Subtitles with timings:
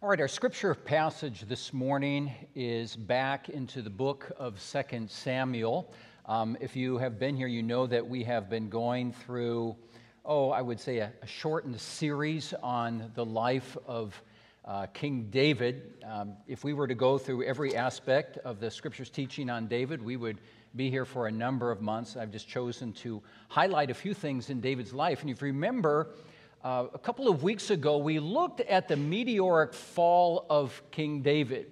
[0.00, 5.92] All right, our scripture passage this morning is back into the book of Second Samuel.
[6.24, 9.74] Um, if you have been here, you know that we have been going through,
[10.24, 14.22] oh, I would say a, a shortened series on the life of
[14.64, 15.94] uh, King David.
[16.08, 20.00] Um, if we were to go through every aspect of the scripture's teaching on David,
[20.00, 20.40] we would
[20.76, 22.16] be here for a number of months.
[22.16, 25.22] I've just chosen to highlight a few things in David's life.
[25.22, 26.14] And if you remember,
[26.64, 31.70] uh, a couple of weeks ago, we looked at the meteoric fall of King David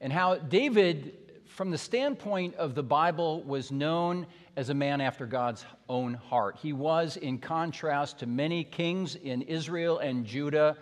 [0.00, 5.26] and how David, from the standpoint of the Bible, was known as a man after
[5.26, 6.56] God's own heart.
[6.62, 10.76] He was, in contrast to many kings in Israel and Judah,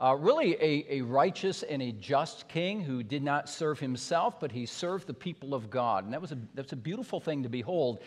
[0.00, 4.50] uh, really a, a righteous and a just king who did not serve himself, but
[4.52, 6.04] he served the people of God.
[6.04, 8.00] And that was a, that's a beautiful thing to behold.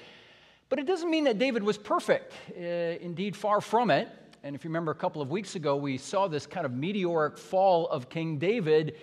[0.67, 2.33] But it doesn't mean that David was perfect.
[2.55, 4.07] Uh, indeed, far from it.
[4.41, 7.37] And if you remember a couple of weeks ago, we saw this kind of meteoric
[7.37, 8.95] fall of King David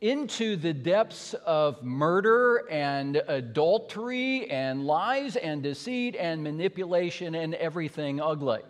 [0.00, 8.20] into the depths of murder and adultery and lies and deceit and manipulation and everything
[8.20, 8.60] ugly.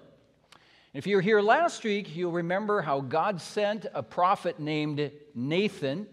[0.94, 6.06] If you were here last week, you'll remember how God sent a prophet named Nathan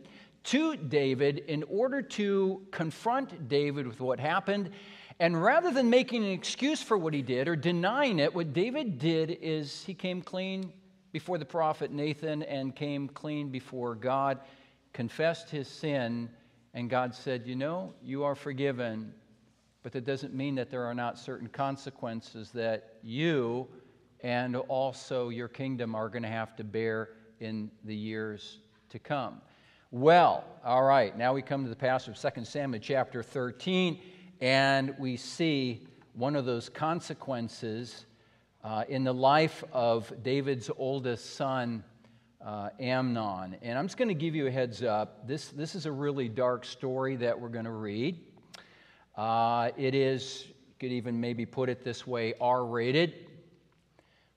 [0.44, 4.72] to David in order to confront David with what happened
[5.22, 8.98] and rather than making an excuse for what he did or denying it, what David
[8.98, 10.74] did is he came clean
[11.12, 14.40] before the prophet Nathan and came clean before God,
[14.94, 16.28] confessed his sin,
[16.74, 19.14] and God said, You know, you are forgiven,
[19.84, 23.68] but that doesn't mean that there are not certain consequences that you
[24.22, 28.58] and also your kingdom are going to have to bear in the years
[28.90, 29.40] to come.
[29.92, 34.00] Well, all right, now we come to the passage of 2 Samuel chapter 13
[34.42, 38.06] and we see one of those consequences
[38.64, 41.84] uh, in the life of David's oldest son,
[42.44, 43.56] uh, Amnon.
[43.62, 45.28] And I'm just going to give you a heads up.
[45.28, 48.20] This, this is a really dark story that we're going to read.
[49.16, 53.14] Uh, it is, you could even maybe put it this way, R rated.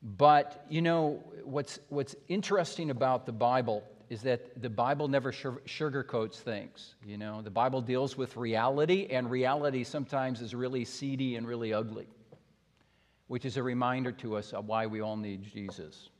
[0.02, 3.82] But, you know, what's, what's interesting about the Bible
[4.14, 6.94] is that the Bible never sugarcoats things.
[7.04, 11.74] You know, the Bible deals with reality, and reality sometimes is really seedy and really
[11.74, 12.06] ugly,
[13.26, 16.10] which is a reminder to us of why we all need Jesus,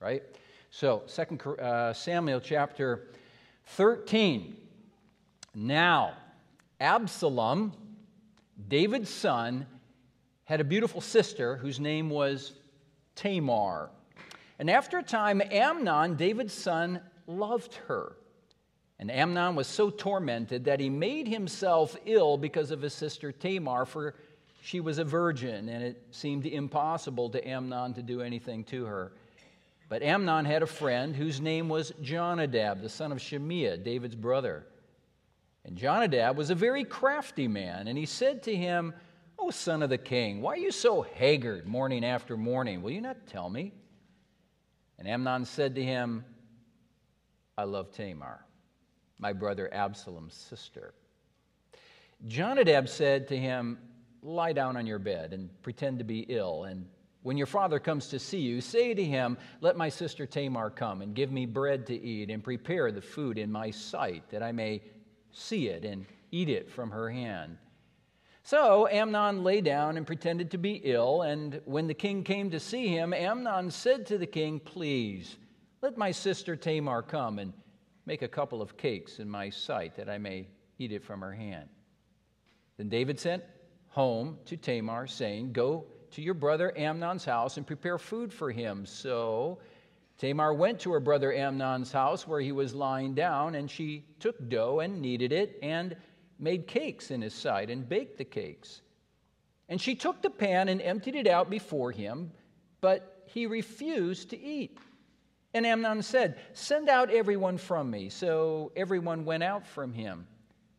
[0.00, 0.22] right?
[0.70, 3.08] So, Second uh, Samuel chapter
[3.66, 4.56] 13.
[5.54, 6.14] Now,
[6.80, 7.74] Absalom,
[8.66, 9.66] David's son,
[10.44, 12.54] had a beautiful sister whose name was
[13.14, 13.90] Tamar.
[14.58, 18.16] And after a time, Amnon, David's son, loved her.
[18.98, 23.84] And Amnon was so tormented that he made himself ill because of his sister Tamar,
[23.84, 24.14] for
[24.62, 29.12] she was a virgin, and it seemed impossible to Amnon to do anything to her.
[29.88, 34.66] But Amnon had a friend whose name was Jonadab, the son of Shimeah, David's brother.
[35.64, 38.94] And Jonadab was a very crafty man, and he said to him,
[39.38, 42.82] O son of the king, why are you so haggard morning after morning?
[42.82, 43.72] Will you not tell me?
[44.98, 46.24] And Amnon said to him,
[47.62, 48.44] I love Tamar,
[49.20, 50.94] my brother Absalom's sister.
[52.26, 53.78] Jonadab said to him,
[54.20, 56.64] Lie down on your bed and pretend to be ill.
[56.64, 56.88] And
[57.22, 61.02] when your father comes to see you, say to him, Let my sister Tamar come
[61.02, 64.50] and give me bread to eat and prepare the food in my sight, that I
[64.50, 64.82] may
[65.30, 67.58] see it and eat it from her hand.
[68.42, 71.22] So Amnon lay down and pretended to be ill.
[71.22, 75.36] And when the king came to see him, Amnon said to the king, Please,
[75.82, 77.52] let my sister Tamar come and
[78.06, 80.46] make a couple of cakes in my sight that I may
[80.78, 81.68] eat it from her hand.
[82.76, 83.42] Then David sent
[83.88, 88.86] home to Tamar, saying, Go to your brother Amnon's house and prepare food for him.
[88.86, 89.58] So
[90.18, 94.48] Tamar went to her brother Amnon's house where he was lying down, and she took
[94.48, 95.96] dough and kneaded it and
[96.38, 98.82] made cakes in his sight and baked the cakes.
[99.68, 102.30] And she took the pan and emptied it out before him,
[102.80, 104.78] but he refused to eat.
[105.54, 108.08] And Amnon said, Send out everyone from me.
[108.08, 110.26] So everyone went out from him.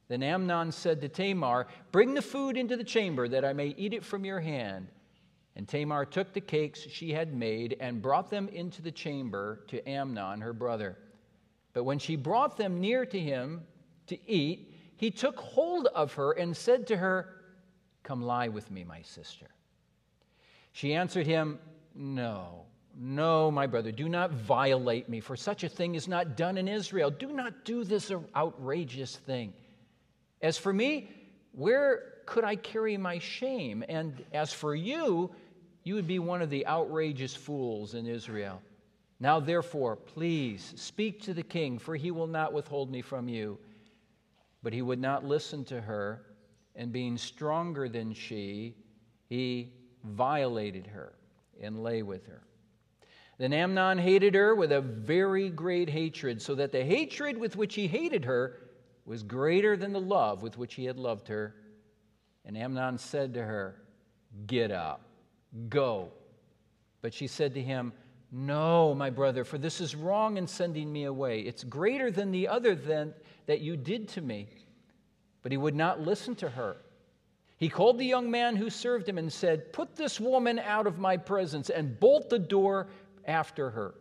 [0.08, 3.94] Then Amnon said to Tamar, Bring the food into the chamber that I may eat
[3.94, 4.88] it from your hand.
[5.56, 9.88] And Tamar took the cakes she had made and brought them into the chamber to
[9.88, 10.98] Amnon, her brother.
[11.74, 13.62] But when she brought them near to him
[14.08, 17.42] to eat, he took hold of her and said to her,
[18.02, 19.48] Come lie with me, my sister.
[20.72, 21.60] She answered him,
[21.94, 22.66] No.
[22.96, 26.68] No, my brother, do not violate me, for such a thing is not done in
[26.68, 27.10] Israel.
[27.10, 29.54] Do not do this outrageous thing.
[30.42, 31.10] As for me,
[31.54, 33.84] where could I carry my shame?
[33.90, 35.32] And as for you,
[35.84, 38.62] you would be one of the outrageous fools in Israel.
[39.20, 43.58] Now, therefore, please speak to the king, for he will not withhold me from you.
[44.62, 46.24] But he would not listen to her,
[46.76, 48.76] and being stronger than she,
[49.30, 49.74] he
[50.04, 51.14] violated her
[51.62, 52.42] and lay with her.
[53.44, 57.76] Then Amnon hated her with a very great hatred, so that the hatred with which
[57.76, 58.58] he hated her
[59.04, 61.54] was greater than the love with which he had loved her.
[62.46, 63.82] And Amnon said to her,
[64.48, 65.02] Get up,
[65.68, 66.14] go.
[67.02, 67.92] But she said to him,
[68.32, 71.42] No, my brother, for this is wrong in sending me away.
[71.42, 73.14] It's greater than the other than,
[73.48, 74.48] that you did to me.
[75.42, 76.78] But he would not listen to her.
[77.58, 80.98] He called the young man who served him and said, Put this woman out of
[80.98, 82.88] my presence and bolt the door
[83.26, 83.96] after her.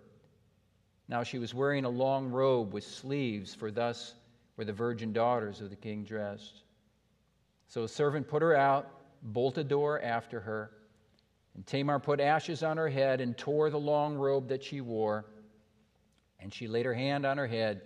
[1.09, 4.15] Now she was wearing a long robe with sleeves, for thus
[4.57, 6.63] were the virgin daughters of the king dressed.
[7.69, 8.89] So a servant put her out,
[9.23, 10.71] bolted the door after her.
[11.55, 15.27] And Tamar put ashes on her head and tore the long robe that she wore.
[16.41, 17.83] And she laid her hand on her head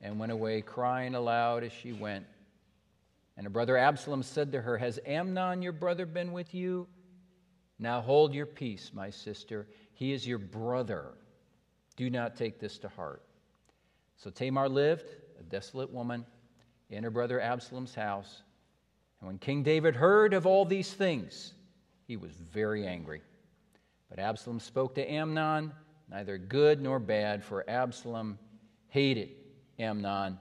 [0.00, 2.26] and went away, crying aloud as she went.
[3.36, 6.86] And her brother Absalom said to her, Has Amnon your brother been with you?
[7.78, 9.66] Now hold your peace, my sister.
[10.02, 11.12] He is your brother.
[11.94, 13.22] Do not take this to heart.
[14.16, 15.06] So Tamar lived,
[15.38, 16.26] a desolate woman,
[16.90, 18.42] in her brother Absalom's house.
[19.20, 21.54] And when King David heard of all these things,
[22.08, 23.22] he was very angry.
[24.10, 25.70] But Absalom spoke to Amnon,
[26.10, 28.40] neither good nor bad, for Absalom
[28.88, 29.28] hated
[29.78, 30.36] Amnon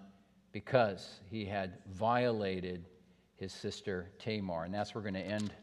[0.53, 2.87] because he had violated
[3.35, 4.63] his sister Tamar.
[4.63, 5.53] And that's where we're going to end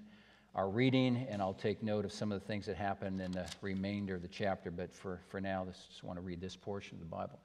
[0.58, 3.46] our reading, and I'll take note of some of the things that happen in the
[3.60, 4.72] remainder of the chapter.
[4.72, 7.38] But for, for now, I just want to read this portion of the Bible.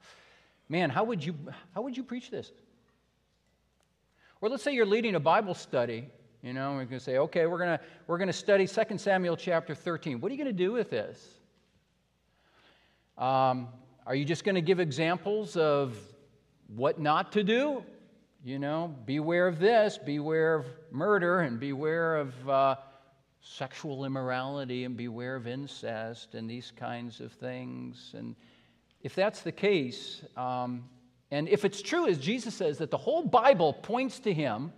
[0.68, 1.36] Man, how would you,
[1.76, 2.50] how would you preach this?
[4.40, 6.08] Or let's say you're leading a Bible study,
[6.42, 8.98] you know, we're going to say, okay, we're going to, we're going to study 2
[8.98, 10.20] Samuel chapter 13.
[10.20, 11.24] What are you going to do with this?
[13.16, 13.68] Um,
[14.08, 15.96] are you just going to give examples of
[16.66, 17.84] what not to do?
[18.44, 22.74] You know, beware of this, beware of murder, and beware of uh,
[23.44, 28.12] sexual immorality, and beware of incest, and these kinds of things.
[28.16, 28.34] And
[29.02, 30.84] if that's the case, um,
[31.30, 34.72] and if it's true, as Jesus says, that the whole Bible points to him,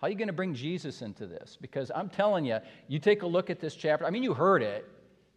[0.00, 1.58] how are you going to bring Jesus into this?
[1.60, 2.58] Because I'm telling you,
[2.88, 4.06] you take a look at this chapter.
[4.06, 4.88] I mean, you heard it,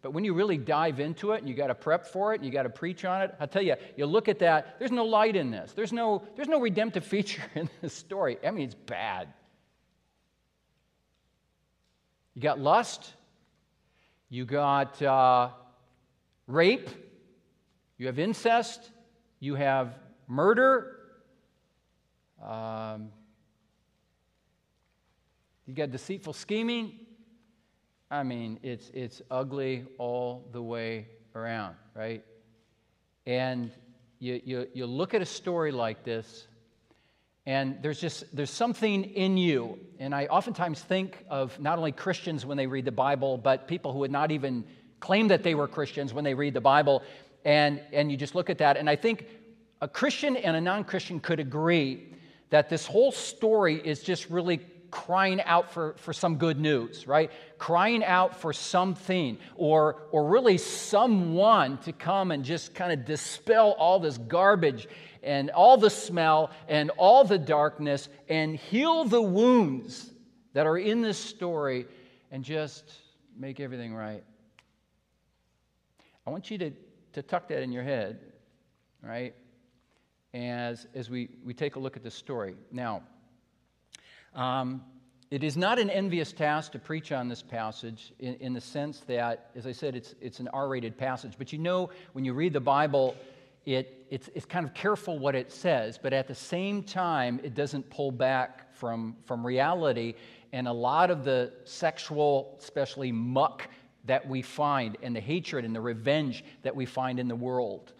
[0.02, 2.44] but when you really dive into it and you got to prep for it and
[2.44, 5.04] you got to preach on it, I'll tell you, you look at that, there's no
[5.04, 5.72] light in this.
[5.72, 8.38] There's no, there's no redemptive feature in this story.
[8.46, 9.28] I mean, it's bad.
[12.36, 13.14] You got lust,
[14.28, 15.48] you got uh,
[16.46, 16.90] rape,
[17.96, 18.90] you have incest,
[19.40, 19.94] you have
[20.28, 20.98] murder,
[22.46, 23.08] um,
[25.64, 26.98] you got deceitful scheming,
[28.10, 32.22] I mean, it's, it's ugly all the way around, right?
[33.24, 33.70] And
[34.18, 36.48] you, you, you look at a story like this,
[37.46, 39.78] and there's just there's something in you.
[39.98, 43.92] And i oftentimes think of not only christians when they read the bible but people
[43.92, 44.64] who would not even
[45.00, 47.02] claim that they were christians when they read the bible.
[47.44, 48.76] And and you just look at that.
[48.76, 49.26] And i think
[49.80, 52.12] a christian and a non-christian could agree
[52.50, 54.60] that this whole story is just really
[54.90, 57.30] crying out for, for some good news, right?
[57.58, 63.72] Crying out for something or, or really someone to come and just kind of dispel
[63.78, 64.88] all this garbage
[65.22, 70.12] and all the smell and all the darkness and heal the wounds
[70.52, 71.86] that are in this story
[72.30, 72.92] and just
[73.36, 74.24] make everything right.
[76.26, 76.70] I want you to,
[77.12, 78.20] to tuck that in your head,
[79.02, 79.34] right?
[80.32, 82.54] As, as we, we take a look at this story.
[82.72, 83.02] Now,
[84.34, 84.82] um,
[85.30, 89.00] it is not an envious task to preach on this passage in, in the sense
[89.08, 91.34] that, as I said, it's, it's an R rated passage.
[91.36, 93.16] But you know, when you read the Bible,
[93.64, 97.54] it, it's, it's kind of careful what it says, but at the same time, it
[97.54, 100.14] doesn't pull back from, from reality.
[100.52, 103.68] And a lot of the sexual, especially muck
[104.04, 107.92] that we find, and the hatred and the revenge that we find in the world.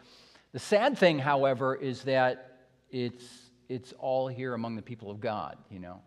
[0.52, 2.58] The sad thing, however, is that
[2.90, 6.00] it's, it's all here among the people of God, you know.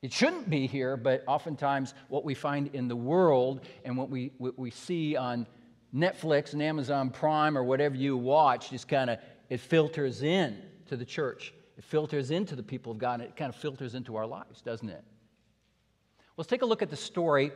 [0.00, 4.32] It shouldn't be here, but oftentimes what we find in the world and what we,
[4.38, 5.46] what we see on
[5.94, 9.18] Netflix and Amazon Prime or whatever you watch just kind of
[9.48, 11.52] it filters in to the church.
[11.76, 14.62] It filters into the people of God and it kind of filters into our lives,
[14.62, 15.02] doesn't it?
[16.36, 17.50] Let's take a look at the story.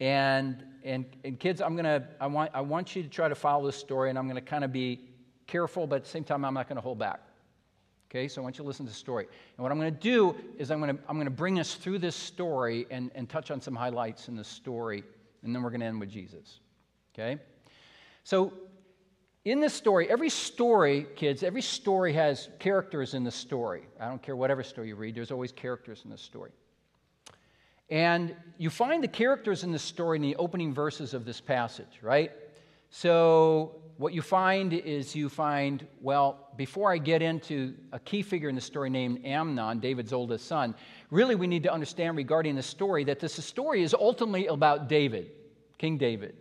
[0.00, 3.66] And, and, and kids, I'm gonna, I, want, I want you to try to follow
[3.66, 5.00] this story, and I'm going to kind of be
[5.46, 7.20] careful, but at the same time, I'm not going to hold back.
[8.10, 9.26] Okay, so I want you to listen to the story.
[9.56, 11.74] And what I'm going to do is I'm going to, I'm going to bring us
[11.74, 15.02] through this story and, and touch on some highlights in the story,
[15.42, 16.60] and then we're going to end with Jesus.
[17.14, 17.40] Okay?
[18.22, 18.52] So,
[19.44, 23.84] in this story, every story, kids, every story has characters in the story.
[24.00, 26.50] I don't care whatever story you read, there's always characters in the story.
[27.88, 32.00] And you find the characters in the story in the opening verses of this passage,
[32.02, 32.32] right?
[32.90, 38.48] So, what you find is you find, well, before I get into a key figure
[38.48, 40.74] in the story named Amnon, David's oldest son,
[41.10, 45.30] really we need to understand regarding the story that this story is ultimately about David,
[45.78, 46.36] King David.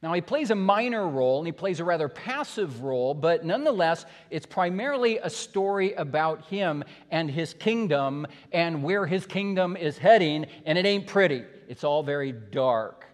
[0.00, 4.04] Now, he plays a minor role and he plays a rather passive role, but nonetheless,
[4.30, 10.44] it's primarily a story about him and his kingdom and where his kingdom is heading,
[10.66, 11.42] and it ain't pretty.
[11.68, 13.06] It's all very dark.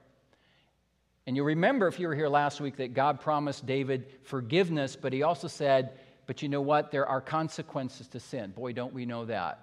[1.30, 5.12] And you remember, if you were here last week, that God promised David forgiveness, but
[5.12, 5.92] he also said,
[6.26, 6.90] But you know what?
[6.90, 8.50] There are consequences to sin.
[8.50, 9.60] Boy, don't we know that.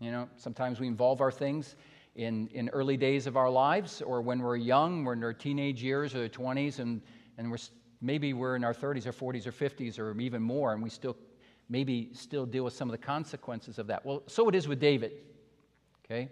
[0.00, 1.76] You know, sometimes we involve our things
[2.16, 5.80] in, in early days of our lives or when we're young, we're in our teenage
[5.80, 7.02] years or 20s, and,
[7.38, 7.58] and we're,
[8.00, 11.16] maybe we're in our 30s or 40s or 50s or even more, and we still
[11.68, 14.04] maybe still deal with some of the consequences of that.
[14.04, 15.12] Well, so it is with David.
[16.04, 16.30] Okay?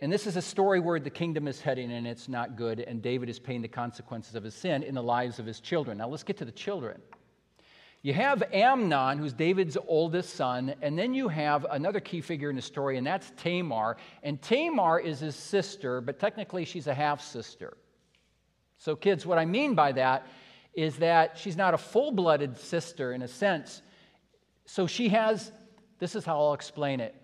[0.00, 3.02] And this is a story where the kingdom is heading and it's not good, and
[3.02, 5.98] David is paying the consequences of his sin in the lives of his children.
[5.98, 7.00] Now let's get to the children.
[8.02, 12.54] You have Amnon, who's David's oldest son, and then you have another key figure in
[12.54, 13.96] the story, and that's Tamar.
[14.22, 17.76] And Tamar is his sister, but technically she's a half sister.
[18.76, 20.28] So, kids, what I mean by that
[20.74, 23.82] is that she's not a full blooded sister in a sense.
[24.64, 25.50] So, she has
[25.98, 27.16] this is how I'll explain it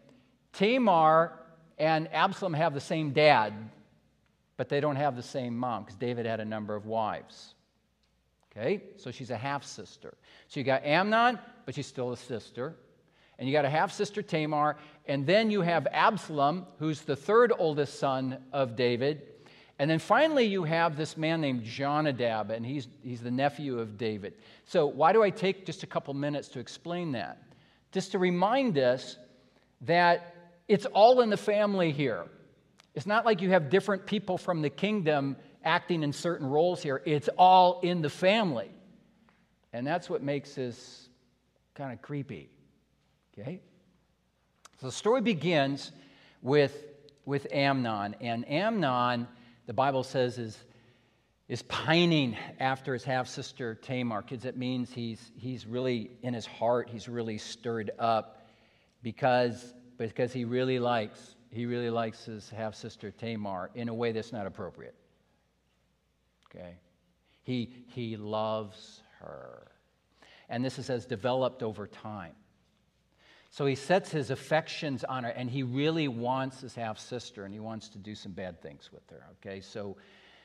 [0.52, 1.38] Tamar
[1.78, 3.52] and Absalom have the same dad,
[4.56, 7.54] but they don't have the same mom because David had a number of wives.
[8.56, 8.82] Okay?
[8.96, 10.14] So she's a half sister.
[10.48, 12.76] So you got Amnon, but she's still a sister.
[13.38, 14.76] And you got a half sister Tamar.
[15.06, 19.22] And then you have Absalom, who's the third oldest son of David.
[19.80, 23.98] And then finally, you have this man named Jonadab, and he's, he's the nephew of
[23.98, 24.34] David.
[24.64, 27.42] So, why do I take just a couple minutes to explain that?
[27.90, 29.16] Just to remind us
[29.80, 30.33] that
[30.68, 32.24] it's all in the family here.
[32.94, 37.02] It's not like you have different people from the kingdom acting in certain roles here.
[37.04, 38.70] It's all in the family.
[39.72, 41.08] And that's what makes this
[41.74, 42.50] kind of creepy.
[43.36, 43.60] Okay?
[44.80, 45.90] So the story begins
[46.42, 46.76] with,
[47.24, 48.14] with Amnon.
[48.20, 49.26] And Amnon,
[49.66, 50.56] the Bible says, is,
[51.48, 54.22] is pining after his half sister Tamar.
[54.22, 58.46] Kids, it means he's, he's really in his heart, he's really stirred up
[59.02, 64.10] because, because he really likes he really likes his half sister Tamar in a way
[64.10, 64.96] that's not appropriate
[66.54, 66.76] okay?
[67.42, 69.66] He, he loves her.
[70.48, 72.32] And this is as developed over time.
[73.50, 77.54] So he sets his affections on her, and he really wants his half sister, and
[77.54, 79.24] he wants to do some bad things with her.
[79.38, 79.96] Okay, so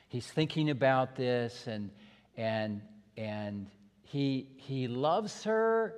[0.08, 1.90] he's thinking about this, and
[2.36, 2.82] and
[3.16, 3.66] and
[4.02, 5.96] he he loves her,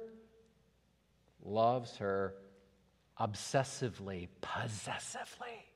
[1.45, 2.35] loves her
[3.21, 5.67] obsessively, possessively,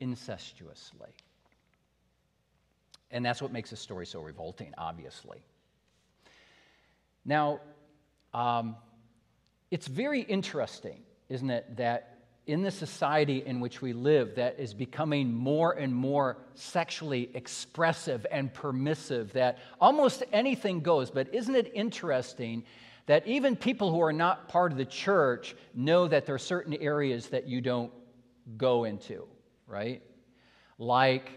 [0.00, 1.10] incestuously.
[3.10, 5.42] And that's what makes this story so revolting, obviously.
[7.24, 7.60] Now,
[8.32, 8.76] um,
[9.70, 14.74] it's very interesting, isn't it, that in the society in which we live that is
[14.74, 21.10] becoming more and more sexually expressive and permissive, that almost anything goes.
[21.10, 22.64] But isn't it interesting
[23.06, 26.74] that even people who are not part of the church know that there are certain
[26.74, 27.92] areas that you don't
[28.56, 29.26] go into,
[29.66, 30.02] right?
[30.78, 31.30] Like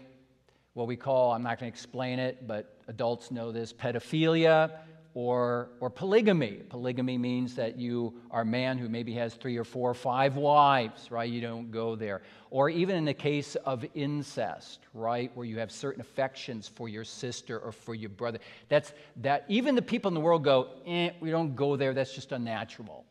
[0.74, 4.70] what we call, I'm not going to explain it, but adults know this, pedophilia
[5.14, 6.62] or, or polygamy.
[6.68, 10.36] Polygamy means that you are a man who maybe has three or four or five
[10.36, 11.30] wives, right?
[11.30, 12.22] You don't go there.
[12.50, 15.30] Or even in the case of incest, right?
[15.34, 18.38] Where you have certain affections for your sister or for your brother.
[18.68, 18.92] That's
[19.22, 22.32] that even the people in the world go, eh, we don't go there, that's just
[22.32, 23.04] unnatural.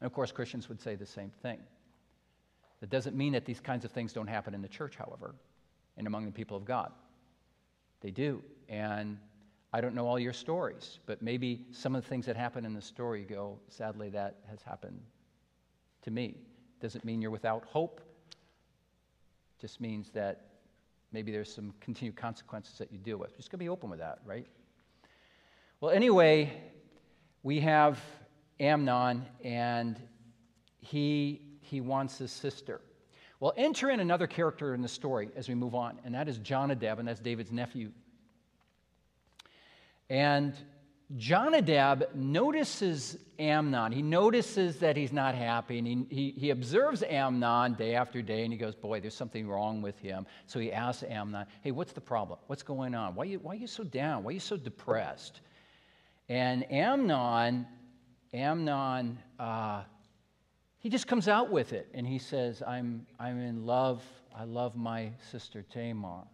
[0.00, 1.58] And of course, Christians would say the same thing.
[2.80, 5.34] That doesn't mean that these kinds of things don't happen in the church, however
[5.98, 6.92] and among the people of God.
[8.00, 8.42] They do.
[8.68, 9.18] And
[9.72, 12.72] I don't know all your stories, but maybe some of the things that happen in
[12.72, 15.00] the story go, sadly, that has happened
[16.02, 16.36] to me.
[16.80, 18.00] Doesn't mean you're without hope,
[19.60, 20.46] just means that
[21.12, 23.36] maybe there's some continued consequences that you deal with.
[23.36, 24.46] Just to be open with that, right?
[25.80, 26.52] Well, anyway,
[27.42, 28.00] we have
[28.60, 30.00] Amnon, and
[30.80, 32.80] he, he wants his sister.
[33.40, 36.38] Well, enter in another character in the story as we move on, and that is
[36.38, 37.92] Jonadab, and that's David's nephew.
[40.10, 40.54] And
[41.16, 43.92] Jonadab notices Amnon.
[43.92, 48.42] He notices that he's not happy, and he, he, he, observes Amnon day after day,
[48.42, 50.26] and he goes, Boy, there's something wrong with him.
[50.46, 52.38] So he asks Amnon, Hey, what's the problem?
[52.46, 53.14] What's going on?
[53.14, 54.24] Why are you, why are you so down?
[54.24, 55.40] Why are you so depressed?
[56.28, 57.66] And Amnon,
[58.34, 59.82] Amnon, uh,
[60.80, 64.02] he just comes out with it, and he says, I'm, I'm in love.
[64.36, 66.24] I love my sister Tamar.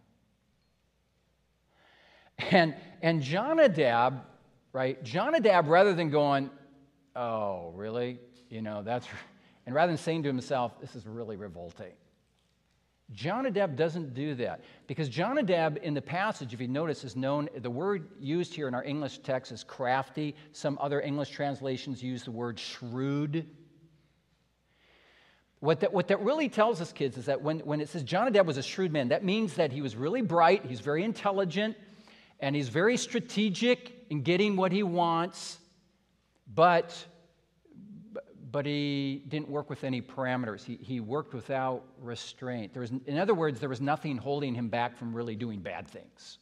[2.51, 4.23] And, and Jonadab,
[4.73, 5.01] right?
[5.03, 6.49] Jonadab, rather than going,
[7.15, 8.19] oh, really?
[8.49, 9.05] You know, that's,
[9.67, 11.91] and rather than saying to himself, this is really revolting.
[13.11, 17.69] Jonadab doesn't do that because Jonadab in the passage, if you notice, is known, the
[17.69, 20.35] word used here in our English text is crafty.
[20.51, 23.47] Some other English translations use the word shrewd.
[25.59, 28.47] What that, what that really tells us, kids, is that when, when it says Jonadab
[28.47, 31.77] was a shrewd man, that means that he was really bright, he's very intelligent,
[32.39, 35.57] and he's very strategic in getting what he wants,
[36.53, 37.05] but,
[38.51, 40.63] but he didn't work with any parameters.
[40.63, 42.73] He, he worked without restraint.
[42.73, 45.87] There was, in other words, there was nothing holding him back from really doing bad
[45.87, 46.39] things.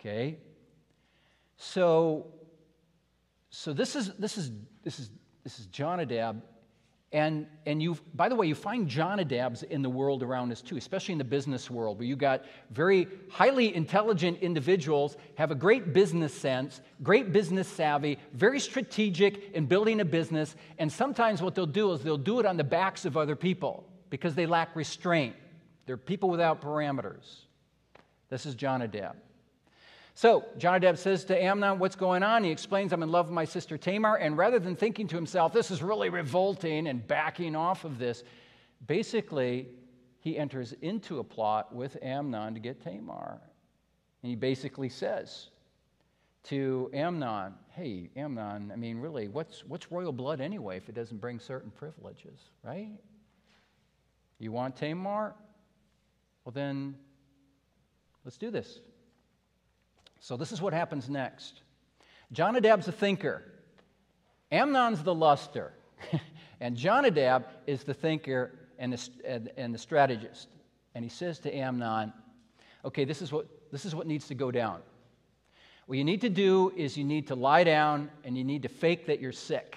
[0.00, 0.38] Okay?
[1.56, 2.26] So,
[3.50, 4.50] so this is this is
[4.84, 5.10] this is
[5.42, 6.42] this is Jonadab
[7.12, 10.76] and, and you, by the way, you find Jonadabs in the world around us too,
[10.76, 15.92] especially in the business world, where you got very highly intelligent individuals, have a great
[15.92, 20.56] business sense, great business savvy, very strategic in building a business.
[20.78, 23.88] And sometimes what they'll do is they'll do it on the backs of other people
[24.10, 25.36] because they lack restraint.
[25.86, 27.42] They're people without parameters.
[28.28, 29.14] This is Jonadab.
[30.16, 32.42] So Jonadab says to Amnon, What's going on?
[32.42, 34.16] He explains, I'm in love with my sister Tamar.
[34.16, 38.24] And rather than thinking to himself, This is really revolting and backing off of this,
[38.86, 39.68] basically,
[40.20, 43.42] he enters into a plot with Amnon to get Tamar.
[44.22, 45.48] And he basically says
[46.44, 51.20] to Amnon, Hey, Amnon, I mean, really, what's, what's royal blood anyway if it doesn't
[51.20, 52.96] bring certain privileges, right?
[54.38, 55.34] You want Tamar?
[56.46, 56.94] Well, then
[58.24, 58.80] let's do this.
[60.26, 61.60] So, this is what happens next.
[62.32, 63.44] Jonadab's a thinker,
[64.50, 65.72] Amnon's the luster,
[66.60, 70.48] and Jonadab is the thinker and the, and, and the strategist.
[70.96, 72.12] And he says to Amnon,
[72.84, 74.80] Okay, this is, what, this is what needs to go down.
[75.86, 78.68] What you need to do is you need to lie down and you need to
[78.68, 79.76] fake that you're sick.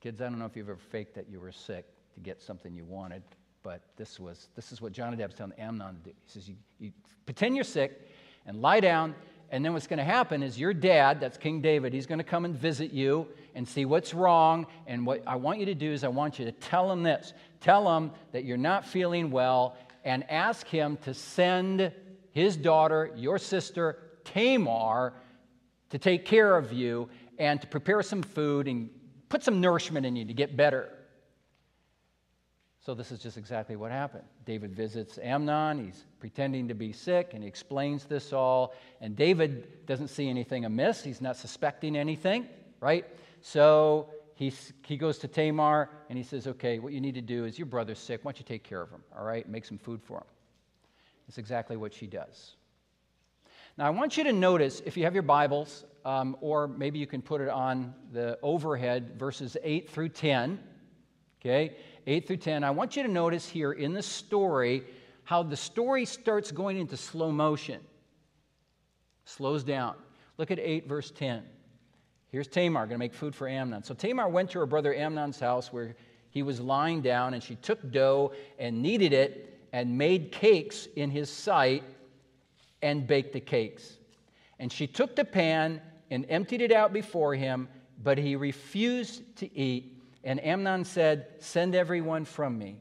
[0.00, 2.72] Kids, I don't know if you've ever faked that you were sick to get something
[2.72, 3.24] you wanted,
[3.64, 6.10] but this, was, this is what Jonadab's telling Amnon to do.
[6.10, 6.92] He says, you, you
[7.26, 8.13] pretend you're sick,
[8.46, 9.14] and lie down.
[9.50, 12.24] And then what's going to happen is your dad, that's King David, he's going to
[12.24, 14.66] come and visit you and see what's wrong.
[14.86, 17.32] And what I want you to do is I want you to tell him this
[17.60, 21.92] tell him that you're not feeling well and ask him to send
[22.32, 25.14] his daughter, your sister, Tamar,
[25.90, 28.90] to take care of you and to prepare some food and
[29.28, 30.90] put some nourishment in you to get better.
[32.84, 34.24] So, this is just exactly what happened.
[34.44, 35.86] David visits Amnon.
[35.86, 38.74] He's pretending to be sick, and he explains this all.
[39.00, 41.02] And David doesn't see anything amiss.
[41.02, 42.46] He's not suspecting anything,
[42.80, 43.06] right?
[43.40, 44.52] So, he,
[44.84, 47.66] he goes to Tamar and he says, Okay, what you need to do is your
[47.66, 48.20] brother's sick.
[48.22, 49.48] Why don't you take care of him, all right?
[49.48, 50.26] Make some food for him.
[51.26, 52.56] That's exactly what she does.
[53.78, 57.06] Now, I want you to notice, if you have your Bibles, um, or maybe you
[57.06, 60.60] can put it on the overhead, verses 8 through 10,
[61.40, 61.76] okay?
[62.06, 64.84] 8 through 10, I want you to notice here in the story
[65.24, 67.80] how the story starts going into slow motion,
[69.24, 69.94] slows down.
[70.36, 71.42] Look at 8, verse 10.
[72.30, 73.84] Here's Tamar going to make food for Amnon.
[73.84, 75.94] So Tamar went to her brother Amnon's house where
[76.30, 81.10] he was lying down, and she took dough and kneaded it and made cakes in
[81.10, 81.84] his sight
[82.82, 83.98] and baked the cakes.
[84.58, 87.68] And she took the pan and emptied it out before him,
[88.02, 89.93] but he refused to eat.
[90.24, 92.80] And Amnon said, Send everyone from me.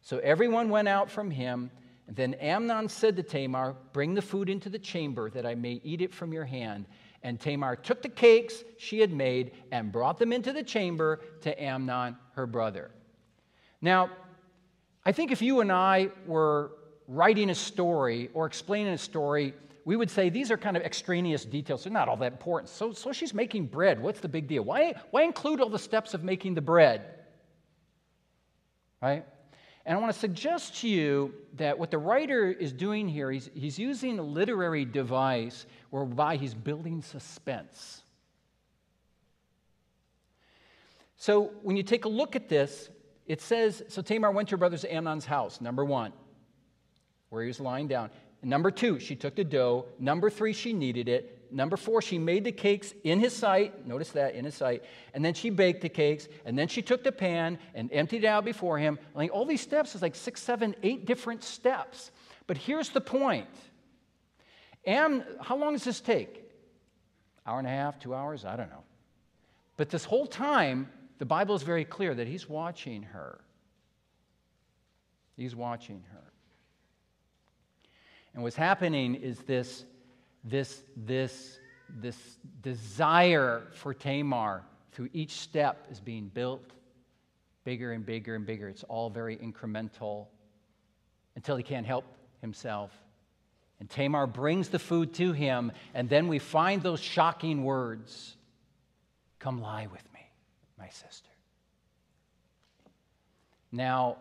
[0.00, 1.70] So everyone went out from him.
[2.06, 5.80] And then Amnon said to Tamar, Bring the food into the chamber that I may
[5.84, 6.86] eat it from your hand.
[7.22, 11.62] And Tamar took the cakes she had made and brought them into the chamber to
[11.62, 12.90] Amnon, her brother.
[13.80, 14.10] Now,
[15.04, 16.72] I think if you and I were
[17.08, 21.44] writing a story or explaining a story, we would say these are kind of extraneous
[21.44, 21.84] details.
[21.84, 22.68] They're not all that important.
[22.68, 24.00] So, so she's making bread.
[24.00, 24.62] What's the big deal?
[24.62, 27.02] Why, why include all the steps of making the bread?
[29.00, 29.24] Right?
[29.84, 33.50] And I want to suggest to you that what the writer is doing here, he's,
[33.52, 38.02] he's using a literary device whereby he's building suspense.
[41.16, 42.90] So when you take a look at this,
[43.26, 46.12] it says So Tamar went to her brother Amnon's house, number one,
[47.30, 48.10] where he was lying down.
[48.42, 49.86] Number two, she took the dough.
[49.98, 51.38] Number three, she kneaded it.
[51.52, 53.86] Number four, she made the cakes in his sight.
[53.86, 54.82] Notice that, in his sight.
[55.14, 56.28] And then she baked the cakes.
[56.44, 58.98] And then she took the pan and emptied it out before him.
[59.14, 62.10] Like all these steps is like six, seven, eight different steps.
[62.46, 63.48] But here's the point.
[64.84, 66.50] And how long does this take?
[67.46, 68.44] Hour and a half, two hours?
[68.44, 68.82] I don't know.
[69.76, 73.40] But this whole time, the Bible is very clear that he's watching her.
[75.36, 76.31] He's watching her.
[78.34, 79.84] And what's happening is this,
[80.44, 82.16] this, this, this
[82.62, 86.72] desire for Tamar through each step is being built
[87.64, 88.68] bigger and bigger and bigger.
[88.68, 90.26] It's all very incremental
[91.36, 92.04] until he can't help
[92.40, 92.90] himself.
[93.80, 98.36] And Tamar brings the food to him, and then we find those shocking words
[99.38, 100.20] Come lie with me,
[100.78, 101.28] my sister.
[103.72, 104.18] Now,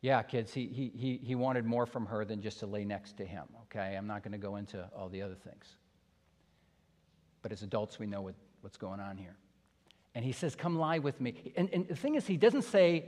[0.00, 3.16] Yeah, kids, he, he, he, he wanted more from her than just to lay next
[3.16, 3.96] to him, okay?
[3.96, 5.76] I'm not going to go into all the other things.
[7.42, 9.36] But as adults, we know what, what's going on here.
[10.14, 11.52] And he says, Come lie with me.
[11.56, 13.06] And, and the thing is, he doesn't say,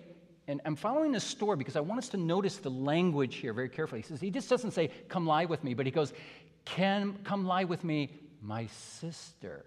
[0.48, 3.68] and I'm following this story because I want us to notice the language here very
[3.68, 4.00] carefully.
[4.00, 6.12] He says, He just doesn't say, Come lie with me, but he goes,
[6.64, 8.10] Can come lie with me,
[8.42, 9.64] my sister.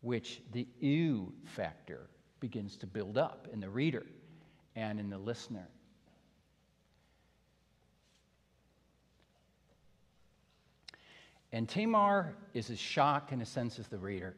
[0.00, 2.08] Which the ew factor
[2.40, 4.06] begins to build up in the reader
[4.76, 5.66] and in the listener.
[11.52, 14.34] And Tamar is as shocked in a sense as the reader.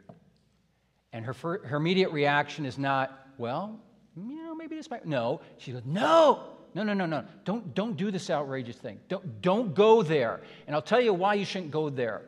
[1.13, 3.81] And her, her immediate reaction is not, well,
[4.17, 5.05] you know, maybe this might.
[5.05, 5.41] No.
[5.57, 7.25] She goes, no, no, no, no, no.
[7.45, 9.01] Don't, don't do this outrageous thing.
[9.09, 10.41] Don't, don't go there.
[10.67, 12.23] And I'll tell you why you shouldn't go there.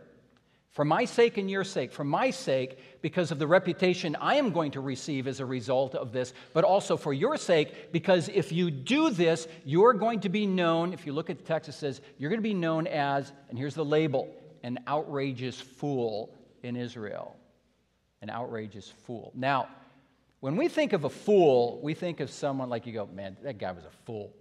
[0.70, 4.52] For my sake and your sake, for my sake, because of the reputation I am
[4.52, 8.52] going to receive as a result of this, but also for your sake, because if
[8.52, 11.72] you do this, you're going to be known, if you look at the text, it
[11.72, 16.76] says, you're going to be known as, and here's the label, an outrageous fool in
[16.76, 17.36] Israel.
[18.22, 19.32] An outrageous fool.
[19.34, 19.68] Now,
[20.38, 23.58] when we think of a fool, we think of someone like you go, man, that
[23.58, 24.32] guy was a fool.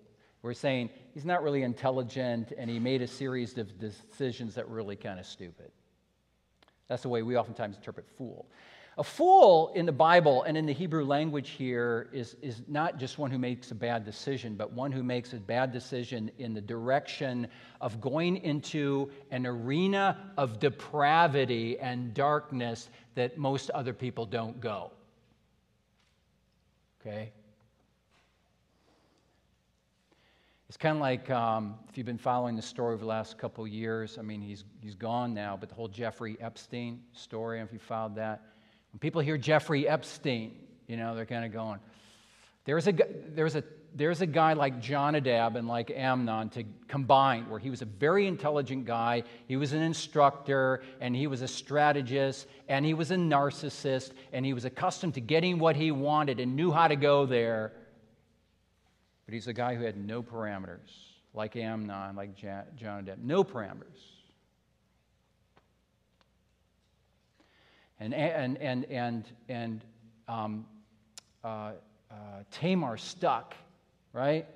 [0.42, 4.76] We're saying he's not really intelligent and he made a series of decisions that were
[4.76, 5.72] really kind of stupid.
[6.90, 8.46] That's the way we oftentimes interpret fool.
[8.98, 13.18] A fool in the Bible and in the Hebrew language here is, is not just
[13.18, 16.60] one who makes a bad decision, but one who makes a bad decision in the
[16.60, 17.48] direction
[17.80, 24.92] of going into an arena of depravity and darkness that most other people don't go.
[27.00, 27.32] Okay?
[30.70, 33.68] It's kind of like um, if you've been following the story over the last couple
[33.68, 34.20] years.
[34.20, 38.18] I mean, he's, he's gone now, but the whole Jeffrey Epstein story, if you followed
[38.18, 38.44] that.
[38.92, 40.52] When people hear Jeffrey Epstein,
[40.86, 41.80] you know, they're kind of going,
[42.66, 42.94] there's a,
[43.30, 43.64] there's, a,
[43.96, 48.28] there's a guy like Jonadab and like Amnon to combine, where he was a very
[48.28, 53.16] intelligent guy, he was an instructor, and he was a strategist, and he was a
[53.16, 57.26] narcissist, and he was accustomed to getting what he wanted and knew how to go
[57.26, 57.72] there.
[59.30, 60.90] But he's a guy who had no parameters,
[61.36, 64.02] like Amnon, like Jonadab, no parameters.
[68.00, 69.86] And, and, and, and, and
[70.28, 70.66] um,
[71.44, 71.74] uh,
[72.10, 72.14] uh,
[72.50, 73.54] Tamar stuck,
[74.14, 74.48] right?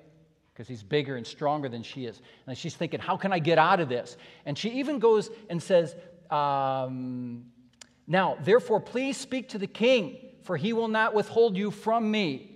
[0.52, 2.20] Because he's bigger and stronger than she is.
[2.48, 4.16] And she's thinking, how can I get out of this?
[4.44, 5.94] And she even goes and says,
[6.30, 7.44] um,
[8.08, 12.53] Now, therefore, please speak to the king, for he will not withhold you from me.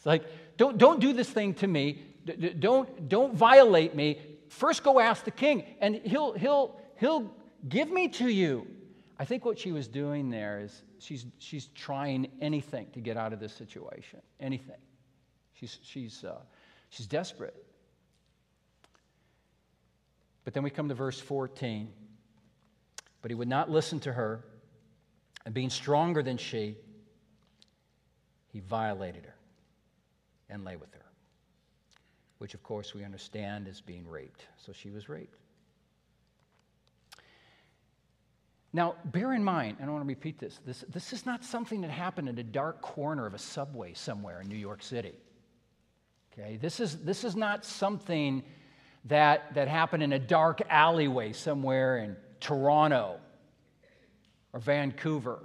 [0.00, 0.24] It's like,
[0.56, 2.02] don't, don't do this thing to me.
[2.58, 4.18] Don't, don't violate me.
[4.48, 7.30] First, go ask the king, and he'll, he'll, he'll
[7.68, 8.66] give me to you.
[9.18, 13.34] I think what she was doing there is she's, she's trying anything to get out
[13.34, 14.22] of this situation.
[14.40, 14.80] Anything.
[15.52, 16.38] She's, she's, uh,
[16.88, 17.62] she's desperate.
[20.44, 21.90] But then we come to verse 14.
[23.20, 24.46] But he would not listen to her,
[25.44, 26.78] and being stronger than she,
[28.50, 29.34] he violated her
[30.50, 31.06] and lay with her,
[32.38, 34.46] which of course we understand as being raped.
[34.58, 35.36] So she was raped.
[38.72, 41.80] Now, bear in mind, and I want to repeat this, this, this is not something
[41.80, 45.14] that happened in a dark corner of a subway somewhere in New York City.
[46.32, 48.44] Okay, this is, this is not something
[49.06, 53.18] that, that happened in a dark alleyway somewhere in Toronto
[54.52, 55.40] or Vancouver.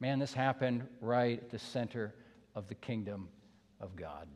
[0.00, 2.12] Man, this happened right at the center
[2.56, 3.28] of the kingdom
[3.82, 4.26] of God.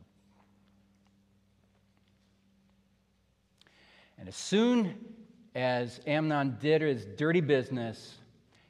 [4.19, 4.93] And as soon
[5.55, 8.17] as Amnon did his dirty business,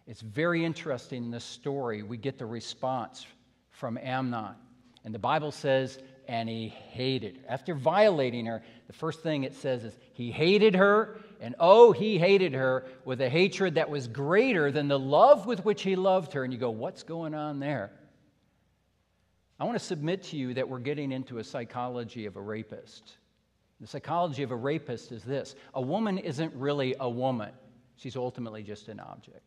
[0.06, 2.04] it's very interesting in this story.
[2.04, 3.26] We get the response
[3.72, 4.56] from Amnon.
[5.04, 7.44] And the Bible says and he hated her.
[7.50, 12.18] After violating her, the first thing it says is he hated her, and oh, he
[12.18, 16.34] hated her with a hatred that was greater than the love with which he loved
[16.34, 16.44] her.
[16.44, 17.92] And you go, what's going on there?
[19.60, 23.18] I want to submit to you that we're getting into a psychology of a rapist.
[23.82, 27.52] The psychology of a rapist is this a woman isn't really a woman,
[27.96, 29.42] she's ultimately just an object.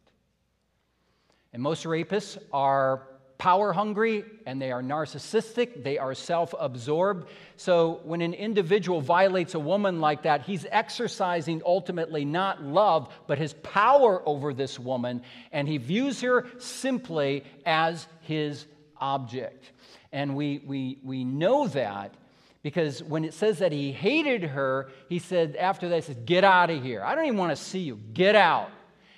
[1.52, 3.06] And most rapists are
[3.38, 7.28] power hungry and they are narcissistic, they are self absorbed.
[7.56, 13.38] So when an individual violates a woman like that, he's exercising ultimately not love, but
[13.38, 18.66] his power over this woman, and he views her simply as his
[19.00, 19.72] object.
[20.12, 22.14] And we, we, we know that
[22.62, 26.44] because when it says that he hated her, he said, after that, he said, Get
[26.44, 27.02] out of here.
[27.02, 27.98] I don't even want to see you.
[28.12, 28.70] Get out.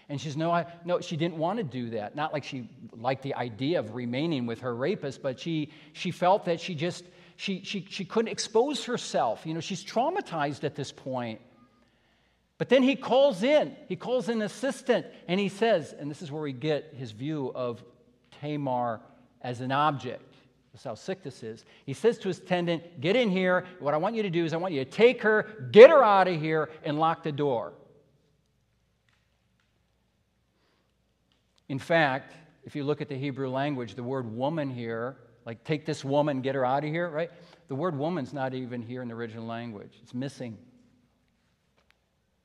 [0.09, 2.15] And she says, no, I, no, she didn't want to do that.
[2.15, 6.45] Not like she liked the idea of remaining with her rapist, but she, she felt
[6.45, 7.05] that she just,
[7.37, 9.47] she, she, she couldn't expose herself.
[9.47, 11.41] You know, she's traumatized at this point.
[12.59, 16.31] But then he calls in, he calls an assistant, and he says, and this is
[16.31, 17.83] where we get his view of
[18.41, 19.01] Tamar
[19.41, 20.32] as an object.
[20.73, 21.65] That's how sick this is.
[21.85, 23.67] He says to his attendant, Get in here.
[23.79, 26.03] What I want you to do is I want you to take her, get her
[26.03, 27.75] out of here, and lock the door.
[31.69, 35.85] In fact, if you look at the Hebrew language, the word woman here, like take
[35.85, 37.31] this woman, get her out of here, right?
[37.69, 40.57] The word woman's not even here in the original language, it's missing.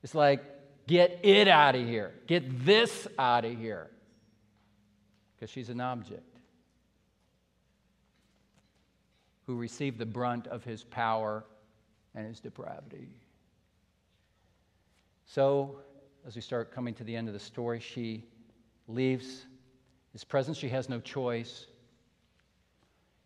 [0.04, 0.44] It's like,
[0.88, 3.90] get it out of here, get this out of here,
[5.36, 6.37] because she's an object
[9.48, 11.46] who received the brunt of his power
[12.14, 13.08] and his depravity.
[15.26, 15.80] So,
[16.26, 18.26] as we start coming to the end of the story, she
[18.88, 19.46] leaves
[20.12, 20.58] his presence.
[20.58, 21.66] She has no choice.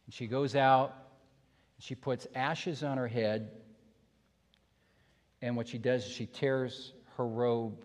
[0.06, 0.94] And she goes out
[1.78, 3.50] and she puts ashes on her head.
[5.42, 7.84] And what she does is she tears her robe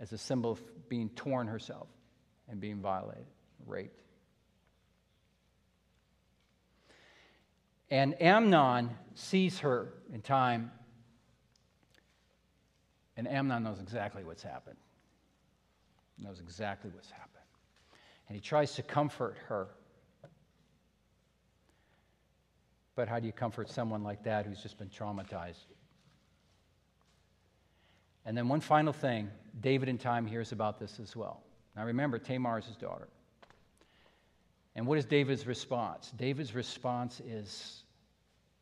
[0.00, 1.86] as a symbol of being torn herself
[2.48, 3.26] and being violated,
[3.66, 4.02] raped.
[7.90, 10.70] And Amnon sees her in time,
[13.16, 14.76] and Amnon knows exactly what's happened
[16.22, 17.28] knows exactly what's happened.
[18.28, 19.68] And he tries to comfort her.
[22.94, 25.66] But how do you comfort someone like that who's just been traumatized?
[28.26, 31.42] And then one final thing David in time hears about this as well.
[31.74, 33.08] Now remember, Tamar is his daughter.
[34.80, 36.10] And what is David's response?
[36.16, 37.82] David's response is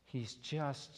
[0.03, 0.91] he's just,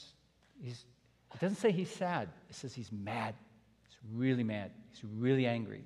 [0.60, 0.84] he's,
[1.32, 3.36] it doesn't say he's sad, it says he's mad.
[3.84, 4.72] He's really mad.
[4.90, 5.84] He's really angry.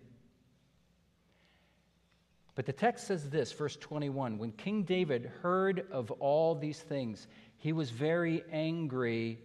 [2.56, 7.28] But the text says this, verse 21 When King David heard of all these things,
[7.58, 9.40] he was very angry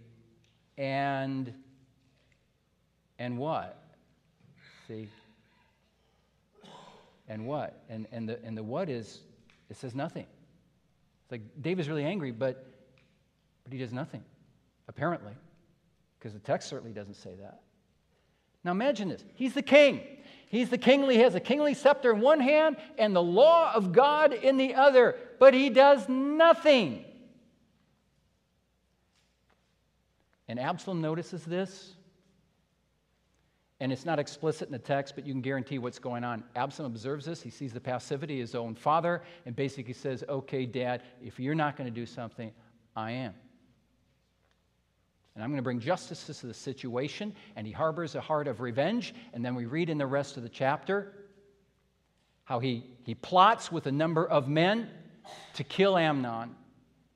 [0.78, 1.52] and
[3.18, 3.82] and what?
[4.86, 5.08] See?
[7.28, 7.82] And what?
[7.88, 9.22] And and the and the what is
[9.70, 10.26] it says nothing.
[11.22, 12.66] It's like David's really angry, but
[13.70, 14.24] but he does nothing,
[14.88, 15.32] apparently.
[16.18, 17.60] Because the text certainly doesn't say that.
[18.64, 19.24] Now imagine this.
[19.34, 20.02] He's the king.
[20.48, 23.92] He's the kingly, he has a kingly scepter in one hand and the law of
[23.92, 27.04] God in the other, but he does nothing.
[30.48, 31.94] And Absalom notices this.
[33.80, 36.44] And it's not explicit in the text, but you can guarantee what's going on.
[36.54, 37.40] Absalom observes this.
[37.40, 41.54] He sees the passivity of his own father and basically says, Okay, dad, if you're
[41.54, 42.52] not going to do something,
[42.94, 43.34] I am.
[45.34, 47.34] And I'm going to bring justice to the situation.
[47.56, 49.14] And he harbors a heart of revenge.
[49.32, 51.14] And then we read in the rest of the chapter
[52.44, 54.90] how he, he plots with a number of men
[55.54, 56.54] to kill Amnon.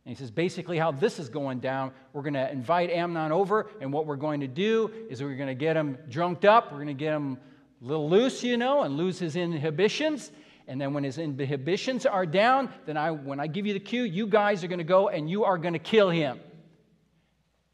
[0.05, 1.93] And he says basically how this is going down.
[2.13, 5.49] We're going to invite Amnon over, and what we're going to do is we're going
[5.49, 6.71] to get him drunked up.
[6.71, 7.39] We're going to get him
[7.81, 10.31] a little loose, you know, and lose his inhibitions.
[10.67, 14.03] And then when his inhibitions are down, then I, when I give you the cue,
[14.03, 16.39] you guys are going to go and you are going to kill him.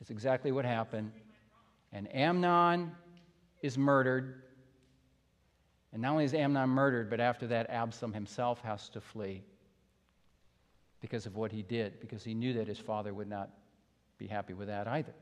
[0.01, 1.13] It's exactly what happened.
[1.93, 2.93] And Amnon
[3.61, 4.43] is murdered.
[5.93, 9.43] And not only is Amnon murdered, but after that, Absalom himself has to flee
[11.01, 13.51] because of what he did, because he knew that his father would not
[14.19, 15.15] be happy with that either.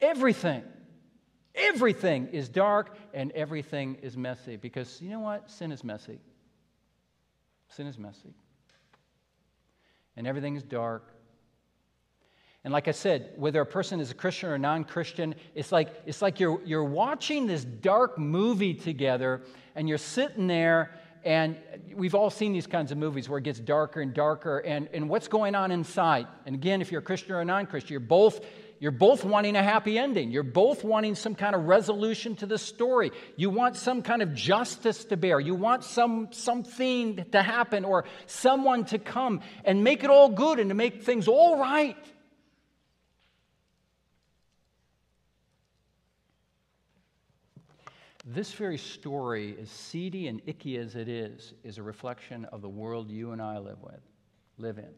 [0.00, 0.62] Everything,
[1.54, 5.50] everything is dark and everything is messy because you know what?
[5.50, 6.20] Sin is messy.
[7.68, 8.34] Sin is messy
[10.18, 11.14] and everything is dark.
[12.64, 15.94] And like I said, whether a person is a Christian or non Christian, it's like,
[16.06, 19.42] it's like you're, you're watching this dark movie together
[19.78, 20.90] and you're sitting there
[21.24, 21.56] and
[21.94, 25.08] we've all seen these kinds of movies where it gets darker and darker, and, and
[25.08, 26.26] what's going on inside?
[26.46, 28.40] And again, if you're a Christian or a non Christian, you're both
[28.80, 30.30] you're both wanting a happy ending.
[30.30, 33.10] You're both wanting some kind of resolution to the story.
[33.34, 35.40] You want some kind of justice to bear.
[35.40, 40.60] You want some, something to happen or someone to come and make it all good
[40.60, 41.96] and to make things all right.
[48.30, 52.68] This very story, as seedy and icky as it is, is a reflection of the
[52.68, 54.02] world you and I live with,
[54.58, 54.90] live in.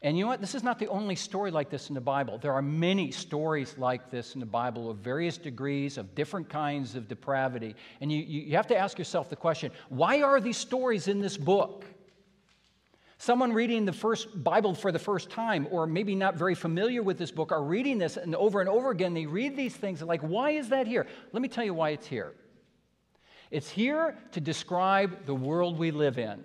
[0.00, 0.40] And you know what?
[0.40, 2.38] This is not the only story like this in the Bible.
[2.38, 6.94] There are many stories like this in the Bible of various degrees, of different kinds
[6.94, 7.74] of depravity.
[8.00, 11.36] And you, you have to ask yourself the question why are these stories in this
[11.36, 11.84] book?
[13.18, 17.16] Someone reading the first Bible for the first time, or maybe not very familiar with
[17.16, 20.08] this book, are reading this and over and over again, they read these things and
[20.08, 21.06] like, why is that here?
[21.32, 22.34] Let me tell you why it's here.
[23.50, 26.44] It's here to describe the world we live in.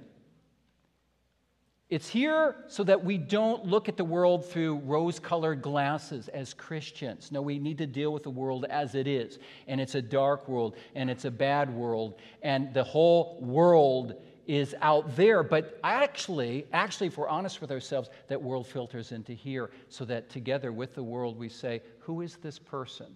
[1.90, 6.54] It's here so that we don't look at the world through rose colored glasses as
[6.54, 7.34] Christians.
[7.34, 9.40] No, we need to deal with the world as it is.
[9.68, 14.16] And it's a dark world, and it's a bad world, and the whole world
[14.52, 15.44] is out there.
[15.44, 20.30] But actually, actually, if we're honest with ourselves, that world filters into here so that
[20.30, 23.08] together with the world we say, Who is this person?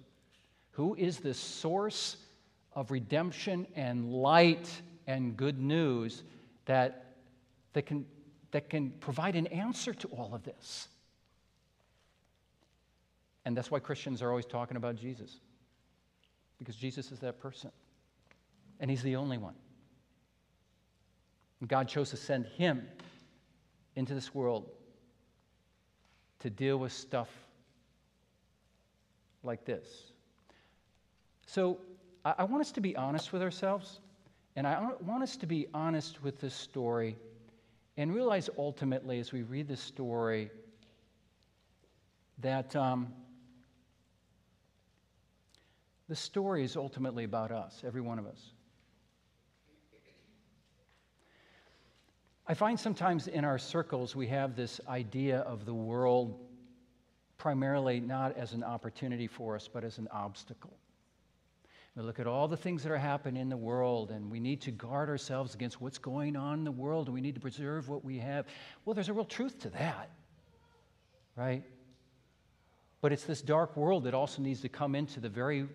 [0.71, 2.17] Who is this source
[2.74, 4.69] of redemption and light
[5.08, 6.24] and good news
[6.65, 7.15] that,
[7.74, 8.06] that can
[8.56, 10.88] that can provide an answer to all of this.
[13.43, 15.41] And that's why Christians are always talking about Jesus,
[16.58, 17.69] because Jesus is that person,
[18.80, 19.56] and He's the only one.
[21.65, 22.88] And God chose to send Him
[23.95, 24.69] into this world
[26.41, 27.28] to deal with stuff
[29.41, 30.12] like this.
[31.47, 31.80] So
[32.23, 33.99] I, I want us to be honest with ourselves,
[34.56, 37.17] and I want us to be honest with this story
[37.97, 40.51] and realize ultimately as we read this story
[42.41, 43.12] that um,
[46.10, 48.51] the story is ultimately about us, every one of us.
[52.48, 56.40] I find sometimes in our circles we have this idea of the world
[57.38, 60.78] primarily not as an opportunity for us, but as an obstacle.
[61.96, 64.62] We look at all the things that are happening in the world, and we need
[64.62, 67.88] to guard ourselves against what's going on in the world, and we need to preserve
[67.88, 68.46] what we have.
[68.84, 70.10] Well, there's a real truth to that,
[71.36, 71.64] right?
[73.02, 75.68] But it's this dark world that also needs to come into the very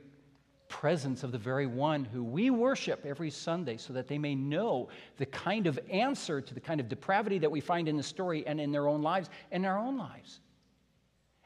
[0.70, 4.88] presence of the very one who we worship every Sunday so that they may know
[5.18, 8.46] the kind of answer to the kind of depravity that we find in the story
[8.46, 10.40] and in their own lives and our own lives.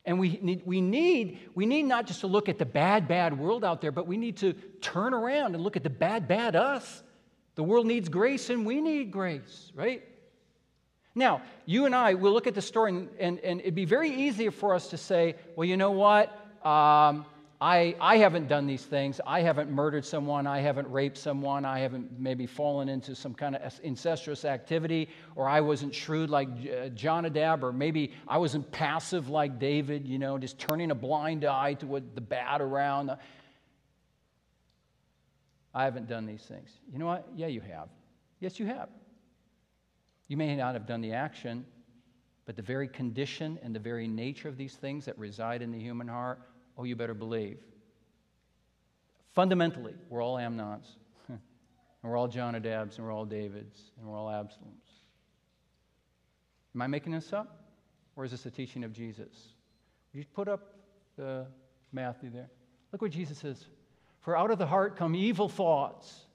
[0.05, 3.37] And we need, we, need, we need not just to look at the bad, bad
[3.37, 6.55] world out there, but we need to turn around and look at the bad, bad
[6.55, 7.03] us.
[7.55, 10.03] The world needs grace and we need grace, right?
[11.15, 14.11] Now, you and I will look at the story, and, and, and it'd be very
[14.11, 16.29] easy for us to say, well, you know what?
[16.67, 17.25] Um,
[17.64, 19.22] I, I haven't done these things.
[19.27, 20.46] I haven't murdered someone.
[20.46, 21.64] I haven't raped someone.
[21.64, 26.48] I haven't maybe fallen into some kind of incestuous activity, or I wasn't shrewd like
[26.50, 31.46] uh, Jonadab, or maybe I wasn't passive like David, you know, just turning a blind
[31.46, 33.16] eye to what the bad around.
[35.72, 36.68] I haven't done these things.
[36.92, 37.27] You know what?
[37.35, 37.88] Yeah, you have.
[38.40, 38.90] Yes, you have.
[40.29, 41.64] You may not have done the action,
[42.44, 45.81] but the very condition and the very nature of these things that reside in the
[45.81, 46.42] human heart
[46.77, 47.59] Oh, you better believe.
[49.33, 50.87] Fundamentally, we're all Amnons,
[51.29, 51.39] and
[52.03, 55.01] we're all Jonadabs, and we're all Davids, and we're all Absaloms.
[56.75, 57.61] Am I making this up?
[58.17, 59.55] Or is this a teaching of Jesus?
[60.13, 60.75] You put up
[61.17, 61.47] the
[61.93, 62.49] Matthew there.
[62.93, 63.67] Look what Jesus says.
[64.21, 66.27] For out of the heart come evil thoughts.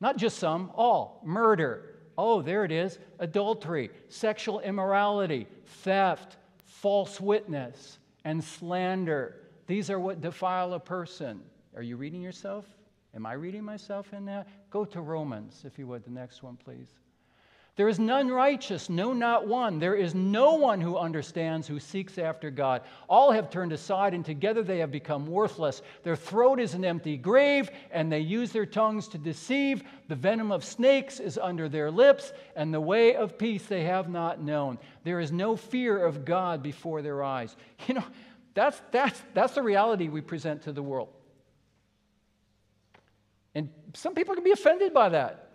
[0.00, 1.20] Not just some, all.
[1.24, 1.96] Murder.
[2.16, 2.98] Oh, there it is.
[3.18, 5.46] Adultery, sexual immorality,
[5.82, 9.36] theft, false witness, and slander.
[9.66, 11.42] These are what defile a person.
[11.76, 12.66] Are you reading yourself?
[13.14, 14.48] Am I reading myself in that?
[14.70, 16.88] Go to Romans, if you would, the next one, please.
[17.78, 19.78] There is none righteous, no, not one.
[19.78, 22.82] There is no one who understands, who seeks after God.
[23.08, 25.80] All have turned aside, and together they have become worthless.
[26.02, 29.84] Their throat is an empty grave, and they use their tongues to deceive.
[30.08, 34.08] The venom of snakes is under their lips, and the way of peace they have
[34.08, 34.80] not known.
[35.04, 37.56] There is no fear of God before their eyes.
[37.86, 38.04] You know,
[38.54, 41.10] that's, that's, that's the reality we present to the world.
[43.54, 45.47] And some people can be offended by that.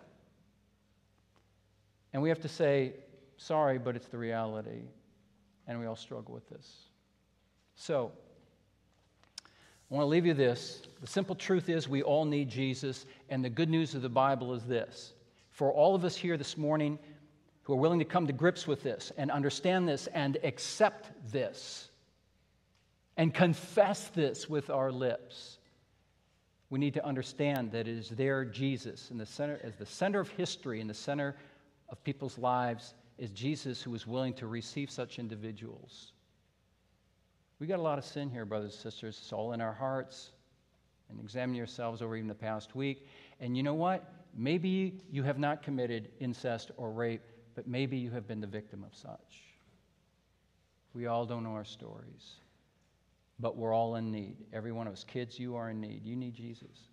[2.14, 2.92] And we have to say,
[3.36, 4.84] sorry, but it's the reality.
[5.66, 6.86] And we all struggle with this.
[7.74, 8.12] So,
[9.90, 10.82] I want to leave you this.
[11.00, 14.54] The simple truth is we all need Jesus, and the good news of the Bible
[14.54, 15.12] is this.
[15.50, 16.98] For all of us here this morning
[17.62, 21.90] who are willing to come to grips with this and understand this and accept this
[23.16, 25.58] and confess this with our lips,
[26.70, 30.20] we need to understand that it is there Jesus in the center as the center
[30.20, 31.34] of history in the center
[31.94, 36.10] of people's lives is Jesus who is willing to receive such individuals.
[37.60, 39.16] We got a lot of sin here, brothers and sisters.
[39.22, 40.32] It's all in our hearts.
[41.08, 43.06] And examine yourselves over even the past week.
[43.38, 44.12] And you know what?
[44.36, 47.22] Maybe you have not committed incest or rape,
[47.54, 49.44] but maybe you have been the victim of such.
[50.94, 52.40] We all don't know our stories,
[53.38, 54.38] but we're all in need.
[54.52, 55.04] Every one of us.
[55.04, 56.04] Kids, you are in need.
[56.04, 56.88] You need Jesus.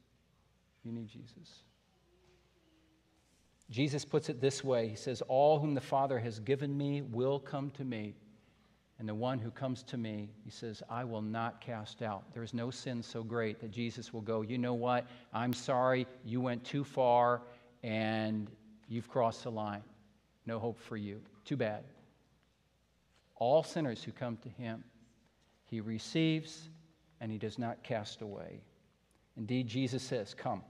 [0.83, 1.63] You need Jesus.
[3.71, 7.39] Jesus puts it this way He says, All whom the Father has given me will
[7.39, 8.15] come to me.
[8.99, 12.31] And the one who comes to me, he says, I will not cast out.
[12.35, 15.07] There is no sin so great that Jesus will go, You know what?
[15.33, 16.05] I'm sorry.
[16.23, 17.41] You went too far
[17.81, 18.51] and
[18.87, 19.81] you've crossed the line.
[20.45, 21.21] No hope for you.
[21.45, 21.83] Too bad.
[23.37, 24.83] All sinners who come to him,
[25.65, 26.69] he receives
[27.21, 28.61] and he does not cast away.
[29.37, 30.61] Indeed, Jesus says, Come,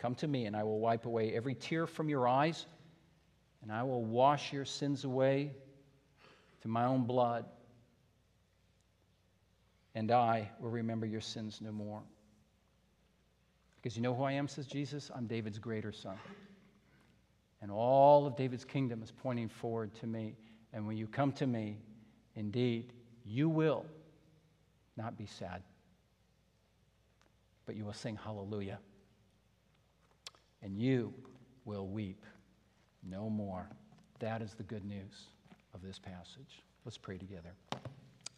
[0.00, 2.66] come to me, and I will wipe away every tear from your eyes,
[3.62, 5.52] and I will wash your sins away
[6.60, 7.44] through my own blood
[9.94, 12.02] and I will remember your sins no more.
[13.76, 15.10] Because you know who I am, says Jesus?
[15.14, 16.16] I'm David's greater son.
[17.62, 20.36] And all of David's kingdom is pointing forward to me.
[20.72, 21.78] And when you come to me,
[22.36, 22.92] indeed,
[23.24, 23.84] you will
[24.96, 25.62] not be sad,
[27.66, 28.78] but you will sing hallelujah.
[30.62, 31.12] And you
[31.64, 32.24] will weep
[33.08, 33.68] no more.
[34.18, 35.28] That is the good news
[35.74, 36.62] of this passage.
[36.84, 37.50] Let's pray together.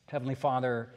[0.07, 0.91] Heavenly Father,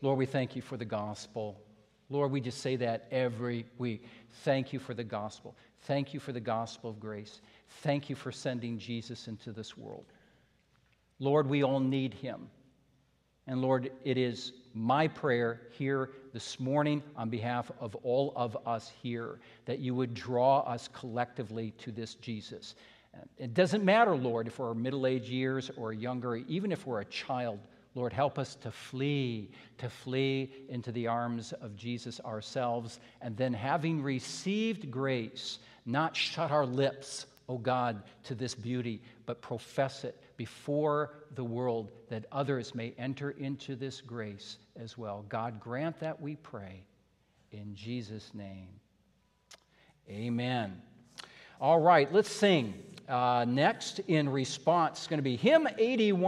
[0.00, 1.60] Lord, we thank you for the gospel.
[2.08, 4.04] Lord, we just say that every week.
[4.44, 5.56] Thank you for the gospel.
[5.82, 7.40] Thank you for the gospel of grace.
[7.82, 10.06] Thank you for sending Jesus into this world.
[11.18, 12.48] Lord, we all need him.
[13.46, 18.90] And Lord, it is my prayer here this morning on behalf of all of us
[19.02, 22.74] here that you would draw us collectively to this Jesus.
[23.36, 27.06] It doesn't matter, Lord, if we're middle aged years or younger, even if we're a
[27.06, 27.60] child.
[27.94, 33.52] Lord, help us to flee, to flee into the arms of Jesus ourselves, and then
[33.52, 40.04] having received grace, not shut our lips, O oh God, to this beauty, but profess
[40.04, 45.24] it before the world that others may enter into this grace as well.
[45.28, 46.82] God, grant that we pray
[47.52, 48.66] in Jesus' name.
[50.10, 50.82] Amen.
[51.60, 52.74] All right, let's sing.
[53.08, 56.24] Uh, next, in response, it's going to be hymn 81.